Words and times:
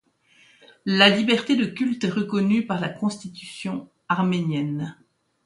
La 0.87 1.09
liberté 1.15 1.55
de 1.55 1.67
culte 1.67 2.05
est 2.05 2.09
reconnue 2.09 2.65
par 2.65 2.79
la 2.79 2.89
Constitution 2.89 3.87
arménienne. 4.09 4.97